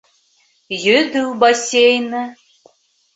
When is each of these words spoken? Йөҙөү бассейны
Йөҙөү 0.77 1.27
бассейны 1.43 2.23